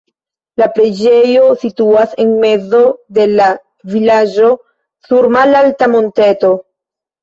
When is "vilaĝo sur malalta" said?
3.95-5.95